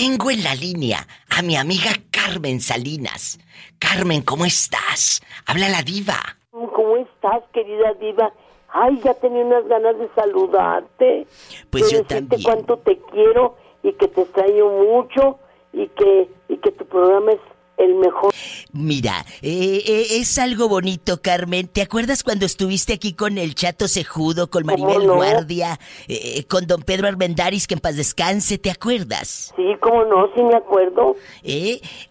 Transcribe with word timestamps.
Tengo 0.00 0.30
en 0.30 0.44
la 0.44 0.54
línea 0.54 0.98
a 1.28 1.42
mi 1.42 1.56
amiga 1.56 1.90
Carmen 2.12 2.60
Salinas. 2.60 3.36
Carmen, 3.80 4.22
¿cómo 4.22 4.44
estás? 4.44 5.20
Habla 5.44 5.68
la 5.68 5.82
diva. 5.82 6.14
¿Cómo 6.52 6.98
estás, 6.98 7.42
querida 7.52 7.94
diva? 7.94 8.32
Ay, 8.68 9.00
ya 9.02 9.12
tenía 9.14 9.44
unas 9.44 9.66
ganas 9.66 9.98
de 9.98 10.08
saludarte. 10.14 11.26
Pues 11.70 11.90
yo 11.90 12.04
también. 12.04 12.44
cuánto 12.44 12.78
te 12.78 12.96
quiero 13.10 13.56
y 13.82 13.92
que 13.94 14.06
te 14.06 14.20
extraño 14.22 14.68
mucho 14.68 15.40
y 15.72 15.88
que, 15.88 16.28
y 16.48 16.58
que 16.58 16.70
tu 16.70 16.86
programa 16.86 17.32
es 17.32 17.40
el 17.78 17.96
mejor. 17.96 18.32
Mira, 18.72 19.24
eh, 19.42 19.82
eh, 19.86 20.06
es 20.18 20.38
algo 20.38 20.68
bonito, 20.68 21.22
Carmen. 21.22 21.68
¿Te 21.68 21.80
acuerdas 21.80 22.22
cuando 22.22 22.44
estuviste 22.44 22.92
aquí 22.92 23.14
con 23.14 23.38
el 23.38 23.54
Chato 23.54 23.88
Cejudo, 23.88 24.50
con 24.50 24.66
Maribel 24.66 25.10
Guardia, 25.10 25.78
eh, 26.06 26.44
con 26.44 26.66
don 26.66 26.82
Pedro 26.82 27.08
Armendaris, 27.08 27.66
que 27.66 27.74
en 27.74 27.80
paz 27.80 27.96
descanse? 27.96 28.58
¿Te 28.58 28.70
acuerdas? 28.70 29.54
Sí, 29.56 29.64
cómo 29.80 30.04
no, 30.04 30.28
sí 30.34 30.42
me 30.42 30.56
acuerdo. 30.56 31.16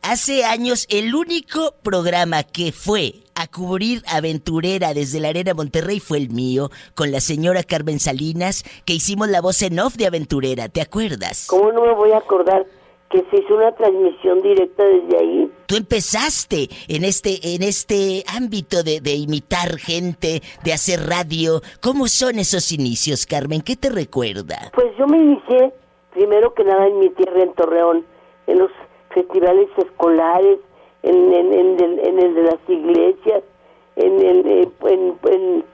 Hace 0.02 0.46
años, 0.46 0.88
el 0.90 1.14
único 1.14 1.76
programa 1.84 2.44
que 2.44 2.72
fue 2.72 3.14
a 3.36 3.48
cubrir 3.48 4.02
aventurera 4.08 4.96
desde 4.96 5.20
la 5.20 5.30
Arena 5.30 5.54
Monterrey 5.54 6.00
fue 6.00 6.18
el 6.18 6.30
mío, 6.30 6.72
con 6.96 7.12
la 7.12 7.20
señora 7.20 7.62
Carmen 7.62 8.00
Salinas, 8.00 8.64
que 8.84 8.94
hicimos 8.94 9.30
la 9.30 9.42
voz 9.42 9.62
en 9.62 9.80
off 9.80 9.96
de 9.96 10.08
aventurera, 10.08 10.70
¿te 10.70 10.82
acuerdas? 10.82 11.46
¿Cómo 11.48 11.72
no 11.72 11.84
me 11.84 11.94
voy 11.94 12.12
a 12.14 12.18
acordar? 12.18 12.66
que 13.10 13.24
se 13.30 13.38
hizo 13.40 13.56
una 13.56 13.72
transmisión 13.74 14.42
directa 14.42 14.84
desde 14.84 15.18
ahí. 15.18 15.52
Tú 15.68 15.76
empezaste 15.76 16.70
en 16.88 17.04
este, 17.04 17.56
en 17.56 17.62
este 17.62 18.24
ámbito 18.34 18.84
de, 18.84 19.02
de, 19.02 19.16
imitar 19.16 19.78
gente, 19.78 20.42
de 20.64 20.72
hacer 20.74 21.02
radio. 21.08 21.60
¿Cómo 21.82 22.08
son 22.08 22.40
esos 22.40 22.72
inicios, 22.72 23.26
Carmen? 23.26 23.62
¿Qué 23.62 23.76
te 23.76 23.90
recuerda? 23.90 24.72
Pues 24.74 24.88
yo 24.98 25.06
me 25.08 25.18
inicié, 25.18 25.74
primero 26.14 26.54
que 26.54 26.64
nada, 26.64 26.88
en 26.88 27.00
mi 27.00 27.10
tierra, 27.10 27.44
en 27.44 27.54
Torreón, 27.54 28.06
en 28.48 28.60
los 28.60 28.72
festivales 29.14 29.68
escolares, 29.78 30.60
en, 31.04 31.34
en, 31.34 31.54
en, 31.54 32.20
el, 32.20 32.36
de 32.36 32.44
las 32.44 32.60
iglesias, 32.70 33.44
en, 33.98 34.22
el, 34.22 34.72
en, 34.86 35.66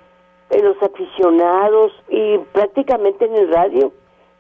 en 0.50 0.66
los 0.66 0.82
aficionados 0.82 1.92
y 2.10 2.40
prácticamente 2.52 3.26
en 3.26 3.36
el 3.36 3.48
radio, 3.54 3.92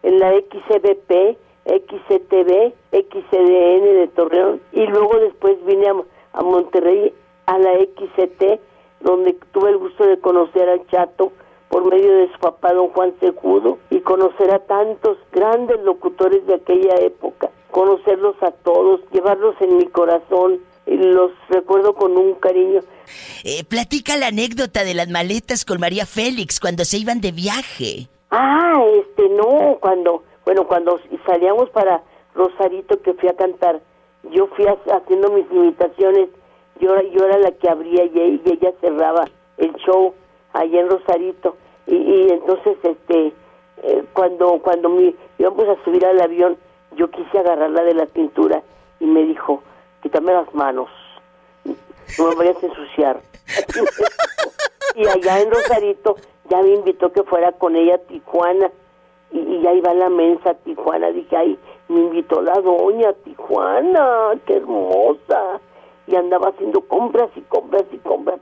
en 0.01 0.19
la 0.19 0.31
XBP 0.31 1.37
XCTV, 1.65 2.73
XCDN 2.91 3.83
de 3.99 4.09
Torreón 4.15 4.61
y 4.71 4.85
luego 4.85 5.19
después 5.19 5.57
vine 5.65 5.87
a, 6.33 6.41
Monterrey 6.41 7.13
a 7.45 7.57
la 7.57 7.73
XCT 7.79 8.59
donde 9.01 9.37
tuve 9.51 9.69
el 9.69 9.77
gusto 9.77 10.05
de 10.05 10.19
conocer 10.19 10.67
al 10.69 10.85
Chato 10.87 11.31
por 11.69 11.85
medio 11.85 12.17
de 12.17 12.31
su 12.31 12.39
papá 12.39 12.73
don 12.73 12.89
Juan 12.89 13.13
Sejudo 13.19 13.79
y 13.89 13.99
conocer 14.01 14.53
a 14.53 14.59
tantos 14.59 15.17
grandes 15.31 15.79
locutores 15.81 16.45
de 16.45 16.55
aquella 16.55 16.95
época, 17.01 17.49
conocerlos 17.71 18.35
a 18.41 18.51
todos, 18.51 19.01
llevarlos 19.11 19.55
en 19.59 19.77
mi 19.77 19.87
corazón 19.87 20.59
y 20.85 20.97
los 20.97 21.31
recuerdo 21.49 21.95
con 21.95 22.17
un 22.17 22.35
cariño. 22.35 22.81
Eh, 23.43 23.63
platica 23.63 24.17
la 24.17 24.27
anécdota 24.27 24.83
de 24.83 24.93
las 24.93 25.09
maletas 25.09 25.65
con 25.65 25.79
María 25.79 26.05
Félix 26.05 26.59
cuando 26.59 26.85
se 26.85 26.97
iban 26.97 27.21
de 27.21 27.31
viaje. 27.31 28.07
Ah, 28.31 28.83
este 28.99 29.29
no, 29.29 29.77
cuando 29.79 30.23
bueno, 30.45 30.67
cuando 30.67 30.99
salíamos 31.25 31.69
para 31.69 32.01
Rosarito 32.35 33.01
que 33.01 33.13
fui 33.13 33.29
a 33.29 33.35
cantar, 33.35 33.79
yo 34.31 34.47
fui 34.47 34.65
haciendo 34.65 35.29
mis 35.31 35.49
imitaciones, 35.51 36.29
yo, 36.79 36.99
yo 37.01 37.25
era 37.25 37.37
la 37.37 37.51
que 37.51 37.69
abría 37.69 38.05
y, 38.05 38.41
ella 38.45 38.71
cerraba 38.81 39.25
el 39.57 39.73
show 39.75 40.13
allá 40.53 40.81
en 40.81 40.89
Rosarito. 40.89 41.55
Y, 41.87 42.31
entonces, 42.31 42.77
este, 42.83 43.33
eh, 43.83 44.03
cuando, 44.13 44.59
cuando 44.59 44.89
mi, 44.89 45.15
íbamos 45.37 45.67
a 45.67 45.83
subir 45.83 46.05
al 46.05 46.21
avión, 46.21 46.57
yo 46.95 47.09
quise 47.09 47.39
agarrarla 47.39 47.83
de 47.83 47.93
la 47.93 48.05
cintura 48.07 48.63
y 48.99 49.05
me 49.05 49.23
dijo, 49.23 49.61
quítame 50.01 50.33
las 50.33 50.53
manos, 50.53 50.89
no 51.65 52.27
me 52.29 52.35
vayas 52.35 52.61
a 52.63 52.65
ensuciar. 52.65 53.21
y 54.95 55.07
allá 55.07 55.41
en 55.41 55.51
Rosarito 55.51 56.15
ya 56.49 56.61
me 56.61 56.69
invitó 56.69 57.11
que 57.11 57.23
fuera 57.23 57.51
con 57.53 57.75
ella 57.75 57.95
a 57.95 57.97
Tijuana 57.99 58.71
y, 59.33 59.61
ya 59.61 59.73
iba 59.73 59.91
a 59.91 59.95
la 59.95 60.09
mensa 60.09 60.51
a 60.51 60.53
Tijuana. 60.53 61.11
Dije, 61.11 61.35
ay, 61.35 61.59
me 61.89 62.01
invitó 62.01 62.41
la 62.41 62.53
doña 62.53 63.13
Tijuana, 63.23 64.31
qué 64.45 64.57
hermosa. 64.57 65.59
Y 66.07 66.15
andaba 66.15 66.49
haciendo 66.49 66.81
compras 66.81 67.29
y 67.35 67.41
compras 67.41 67.83
y 67.91 67.97
compras. 67.97 68.39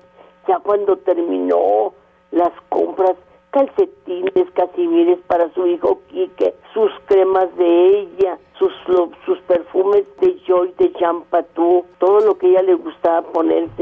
Ya 0.47 0.59
cuando 0.59 0.97
terminó 0.97 1.93
las 2.31 2.51
compras, 2.69 3.15
calcetines, 3.51 4.49
casimires 4.53 5.19
para 5.27 5.53
su 5.53 5.67
hijo 5.67 5.99
Quique, 6.07 6.55
sus 6.73 6.91
cremas 7.05 7.55
de 7.57 7.99
ella, 7.99 8.37
sus, 8.57 8.71
sus 9.25 9.39
perfumes 9.41 10.05
de 10.19 10.39
Joy, 10.47 10.73
de 10.77 10.91
Champatú, 10.93 11.85
todo 11.99 12.19
lo 12.21 12.37
que 12.37 12.47
ella 12.47 12.63
le 12.63 12.75
gustaba 12.75 13.21
ponerse. 13.21 13.80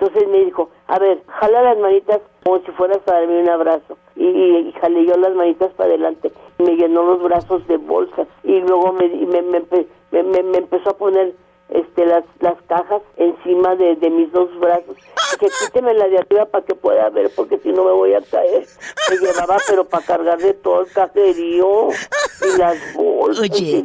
Entonces 0.00 0.28
me 0.28 0.44
dijo, 0.44 0.70
a 0.86 0.98
ver, 0.98 1.22
jala 1.26 1.62
las 1.62 1.78
manitas 1.78 2.20
como 2.44 2.60
si 2.60 2.70
fueras 2.72 3.00
a 3.06 3.12
darme 3.12 3.42
un 3.42 3.48
abrazo. 3.48 3.98
Y, 4.14 4.26
y, 4.26 4.72
jalé 4.80 5.06
yo 5.06 5.16
las 5.16 5.34
manitas 5.34 5.72
para 5.74 5.90
adelante, 5.90 6.32
me 6.58 6.76
llenó 6.76 7.02
los 7.04 7.22
brazos 7.22 7.66
de 7.66 7.76
bolsas 7.76 8.26
y 8.42 8.60
luego 8.60 8.92
me, 8.92 9.08
me, 9.08 9.42
me, 9.42 10.42
me 10.42 10.58
empezó 10.58 10.90
a 10.90 10.96
poner 10.96 11.34
este 11.68 12.06
las 12.06 12.24
las 12.40 12.60
cajas 12.62 13.02
encima 13.16 13.76
de, 13.76 13.96
de 13.96 14.10
mis 14.10 14.32
dos 14.32 14.48
brazos. 14.58 14.96
Que 15.38 15.46
quíteme 15.46 15.92
la 15.94 16.08
de 16.08 16.18
arriba 16.18 16.46
para 16.46 16.64
que 16.64 16.74
pueda 16.74 17.10
ver 17.10 17.30
porque 17.36 17.58
si 17.58 17.68
no 17.68 17.84
me 17.84 17.92
voy 17.92 18.14
a 18.14 18.22
caer. 18.22 18.66
Me 19.10 19.16
llevaba 19.18 19.58
pero 19.68 19.84
para 19.84 20.04
cargar 20.04 20.38
de 20.38 20.54
todo 20.54 20.80
el 20.80 20.92
cajerío 20.92 21.88
y 21.90 22.58
las 22.58 22.76
bolsas 22.94 23.50
oye 23.50 23.84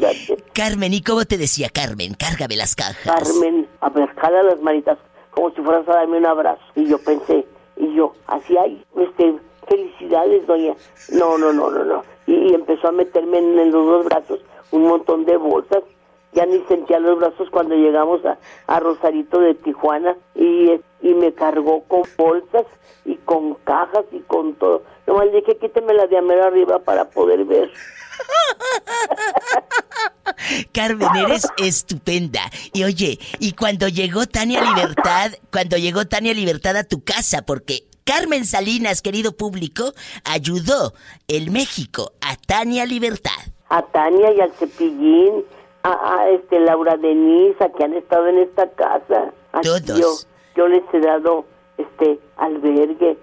Carmen 0.54 0.94
y 0.94 1.04
cómo 1.04 1.26
te 1.26 1.38
decía 1.38 1.70
Carmen 1.70 2.14
cárgame 2.16 2.56
las 2.56 2.76
cajas. 2.76 3.04
Carmen 3.04 3.68
a 3.82 3.90
ver 3.90 4.08
jala 4.16 4.44
las 4.44 4.62
manitas 4.62 4.98
como 5.34 5.52
si 5.52 5.62
fueras 5.62 5.88
a 5.88 5.96
darme 5.96 6.18
un 6.18 6.26
abrazo 6.26 6.62
y 6.76 6.88
yo 6.88 6.98
pensé 7.00 7.46
y 7.76 7.96
yo 7.96 8.14
así 8.28 8.58
hay 8.58 8.84
este 8.98 9.36
felicidades, 9.68 10.46
doña. 10.48 10.76
No, 11.10 11.38
no, 11.38 11.54
no, 11.54 11.70
no, 11.70 11.84
no. 11.84 12.04
Y, 12.28 12.54
empezó 12.54 12.90
a 12.90 12.92
meterme 12.92 13.40
en, 13.40 13.72
los 13.72 13.86
dos 13.86 14.06
brazos 14.06 14.40
un 14.72 14.84
montón 14.84 15.26
de 15.26 15.38
bolsas. 15.38 15.84
Ya 16.34 16.46
ni 16.48 16.60
sentía 16.64 17.00
los 17.00 17.20
brazos 17.20 17.50
cuando 17.52 17.76
llegamos 17.76 18.22
a, 18.26 18.80
Rosarito 18.80 19.40
de 19.40 19.54
Tijuana 19.54 20.18
y, 20.34 20.82
y 21.02 21.14
me 21.14 21.32
cargó 21.34 21.84
con 21.84 22.02
bolsas 22.18 22.66
y 23.06 23.16
con 23.18 23.54
cajas 23.64 24.06
y 24.12 24.20
con 24.22 24.56
todo. 24.56 24.82
Nomás 25.06 25.32
dije, 25.32 25.58
quíteme 25.58 25.94
la 25.94 26.08
de 26.08 26.18
arriba 26.18 26.80
para 26.80 27.08
poder 27.10 27.46
ver. 27.46 27.72
Carmen, 30.74 31.10
eres 31.16 31.48
estupenda. 31.58 32.42
Y 32.74 32.84
oye, 32.84 33.20
y 33.40 33.54
cuando 33.54 33.88
llegó 33.88 34.26
Tania 34.26 34.62
Libertad, 34.62 35.32
cuando 35.52 35.78
llegó 35.78 36.06
Tania 36.06 36.34
Libertad 36.34 36.78
a 36.78 36.84
tu 36.84 37.04
casa, 37.04 37.44
porque 37.44 37.84
Carmen 38.04 38.46
Salinas, 38.46 39.02
querido 39.02 39.32
público, 39.32 39.94
ayudó 40.26 40.94
en 41.28 41.54
México 41.54 42.12
a 42.22 42.36
Tania 42.36 42.86
Libertad. 42.86 43.32
A 43.70 43.82
Tania 43.82 44.34
y 44.34 44.42
al 44.42 44.52
Cepillín, 44.54 45.44
a, 45.84 46.28
este 46.30 46.60
Laura 46.60 46.98
Denisa, 46.98 47.70
que 47.70 47.84
han 47.84 47.94
estado 47.94 48.28
en 48.28 48.40
esta 48.40 48.70
casa. 48.72 49.34
Todos. 49.62 50.28
Yo, 50.56 50.68
les 50.68 50.84
he 50.94 51.00
dado 51.00 51.46
este 51.78 52.20
albergue, 52.38 53.18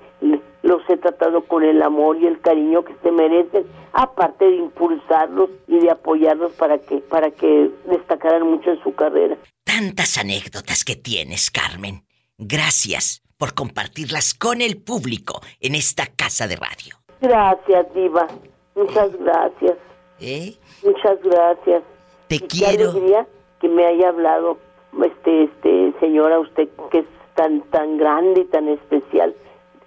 tratado 1.01 1.45
con 1.45 1.65
el 1.65 1.83
amor 1.83 2.19
y 2.19 2.27
el 2.27 2.41
cariño 2.41 2.85
que 2.85 2.95
se 3.03 3.11
merecen, 3.11 3.67
aparte 3.93 4.45
de 4.45 4.57
impulsarlos 4.57 5.51
y 5.67 5.79
de 5.79 5.91
apoyarlos 5.91 6.53
para 6.53 6.79
que 6.79 6.99
para 6.99 7.31
que 7.31 7.71
destacaran 7.87 8.49
mucho 8.49 8.71
en 8.71 8.83
su 8.83 8.95
carrera. 8.95 9.37
Tantas 9.65 10.19
anécdotas 10.19 10.85
que 10.85 10.97
tienes, 10.97 11.51
Carmen. 11.51 12.05
Gracias 12.39 13.23
por 13.37 13.55
compartirlas 13.55 14.35
con 14.35 14.61
el 14.61 14.83
público 14.83 15.41
en 15.61 15.75
esta 15.75 16.07
casa 16.07 16.47
de 16.47 16.57
radio. 16.57 16.97
Gracias, 17.21 17.95
Diva. 17.95 18.27
Muchas 18.75 19.17
gracias. 19.19 19.77
¿Eh? 20.21 20.55
Muchas 20.83 21.19
gracias. 21.23 21.83
Te 22.29 22.41
quiero. 22.41 22.93
Qué 22.93 23.27
que 23.61 23.69
me 23.69 23.87
haya 23.87 24.09
hablado, 24.09 24.59
este, 25.05 25.45
este, 25.45 25.93
señora, 26.01 26.41
usted 26.41 26.69
que 26.91 27.01
es 27.01 27.07
tan, 27.35 27.61
tan 27.71 27.99
grande 27.99 28.41
y 28.41 28.45
tan 28.47 28.69
especial. 28.69 29.35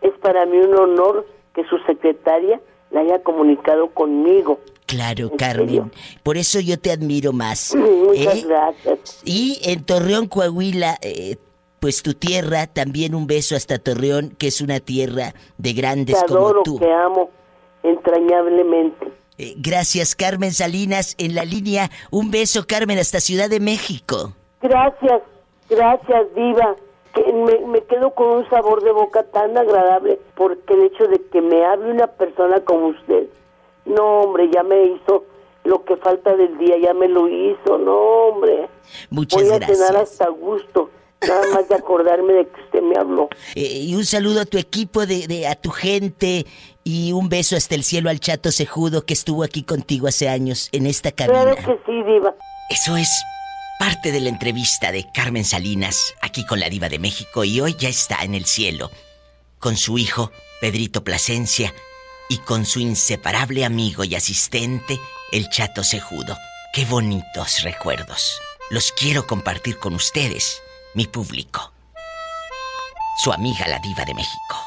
Es 0.03 0.13
para 0.19 0.45
mí 0.45 0.57
un 0.57 0.75
honor 0.77 1.25
que 1.55 1.63
su 1.65 1.77
secretaria 1.87 2.61
la 2.91 3.01
haya 3.01 3.23
comunicado 3.23 3.89
conmigo. 3.89 4.59
Claro, 4.85 5.31
Carmen. 5.35 5.91
Por 6.21 6.37
eso 6.37 6.59
yo 6.59 6.77
te 6.79 6.91
admiro 6.91 7.33
más. 7.33 7.75
Muchas 7.75 8.35
¿eh? 8.35 8.45
gracias. 8.47 9.21
Y 9.25 9.59
en 9.63 9.83
Torreón, 9.83 10.27
Coahuila, 10.27 10.97
eh, 11.01 11.37
pues 11.79 12.03
tu 12.03 12.13
tierra, 12.13 12.67
también 12.67 13.15
un 13.15 13.25
beso 13.25 13.55
hasta 13.55 13.79
Torreón, 13.79 14.35
que 14.37 14.47
es 14.47 14.61
una 14.61 14.79
tierra 14.79 15.33
de 15.57 15.73
grandes 15.73 16.19
te 16.19 16.25
adoro, 16.25 16.63
como 16.63 16.63
tú. 16.63 16.79
Te 16.79 16.91
amo 16.93 17.29
entrañablemente. 17.81 19.11
Eh, 19.37 19.55
gracias, 19.57 20.15
Carmen 20.15 20.51
Salinas, 20.51 21.15
en 21.17 21.35
la 21.35 21.43
línea. 21.43 21.89
Un 22.11 22.29
beso, 22.29 22.65
Carmen, 22.67 22.99
hasta 22.99 23.19
Ciudad 23.19 23.49
de 23.49 23.59
México. 23.59 24.33
Gracias, 24.61 25.21
gracias, 25.69 26.35
Diva. 26.35 26.75
Que 27.13 27.31
me, 27.31 27.59
me 27.67 27.81
quedo 27.81 28.11
con 28.15 28.27
un 28.27 28.49
sabor 28.49 28.83
de 28.83 28.91
boca 28.91 29.23
tan 29.23 29.57
agradable 29.57 30.19
porque 30.35 30.73
el 30.73 30.83
hecho 30.85 31.05
de 31.07 31.21
que 31.31 31.41
me 31.41 31.63
hable 31.65 31.91
una 31.91 32.07
persona 32.07 32.59
como 32.61 32.87
usted, 32.87 33.27
no, 33.85 34.21
hombre, 34.21 34.49
ya 34.53 34.63
me 34.63 34.83
hizo 34.85 35.25
lo 35.63 35.85
que 35.85 35.95
falta 35.97 36.35
del 36.35 36.57
día 36.57 36.75
ya 36.81 36.93
me 36.93 37.07
lo 37.07 37.27
hizo, 37.29 37.77
no, 37.77 37.95
hombre. 37.95 38.67
Muchas 39.09 39.41
Voy 39.43 39.51
a 39.51 39.57
gracias. 39.59 39.77
cenar 39.77 40.01
hasta 40.01 40.27
gusto, 40.29 40.89
nada 41.21 41.43
más 41.53 41.69
de 41.69 41.75
acordarme 41.75 42.33
de 42.33 42.47
que 42.47 42.61
usted 42.61 42.81
me 42.81 42.97
habló. 42.97 43.29
Eh, 43.55 43.61
y 43.83 43.95
un 43.95 44.03
saludo 44.05 44.41
a 44.41 44.45
tu 44.45 44.57
equipo, 44.57 45.05
de, 45.05 45.27
de- 45.27 45.47
a 45.47 45.55
tu 45.55 45.69
gente. 45.69 46.45
Y 46.83 47.13
un 47.13 47.29
beso 47.29 47.55
hasta 47.55 47.75
el 47.75 47.83
cielo 47.83 48.09
al 48.09 48.19
chato 48.19 48.51
cejudo 48.51 49.05
que 49.05 49.13
estuvo 49.13 49.43
aquí 49.43 49.63
contigo 49.63 50.07
hace 50.07 50.27
años 50.27 50.67
en 50.73 50.85
esta 50.85 51.11
cabina. 51.13 51.43
Claro 51.43 51.55
que 51.55 51.79
sí, 51.85 52.03
Diva. 52.03 52.35
Eso 52.69 52.97
es 52.97 53.07
parte 53.85 54.13
de 54.13 54.21
la 54.21 54.29
entrevista 54.29 54.93
de 54.93 55.11
Carmen 55.11 55.43
Salinas 55.43 56.15
aquí 56.21 56.45
con 56.45 56.61
la 56.61 56.69
Diva 56.69 56.87
de 56.87 56.99
México 56.99 57.43
y 57.43 57.59
hoy 57.59 57.75
ya 57.77 57.89
está 57.89 58.23
en 58.23 58.33
el 58.33 58.45
cielo 58.45 58.89
con 59.59 59.75
su 59.75 59.97
hijo 59.97 60.31
Pedrito 60.61 61.03
Plasencia 61.03 61.73
y 62.29 62.37
con 62.37 62.65
su 62.65 62.79
inseparable 62.79 63.65
amigo 63.65 64.05
y 64.05 64.15
asistente 64.15 65.01
el 65.33 65.49
Chato 65.49 65.83
Cejudo. 65.83 66.37
Qué 66.71 66.85
bonitos 66.85 67.63
recuerdos. 67.63 68.39
Los 68.69 68.93
quiero 68.93 69.27
compartir 69.27 69.77
con 69.79 69.95
ustedes, 69.95 70.61
mi 70.93 71.05
público. 71.05 71.73
Su 73.21 73.33
amiga 73.33 73.67
la 73.67 73.79
Diva 73.79 74.05
de 74.05 74.13
México. 74.13 74.62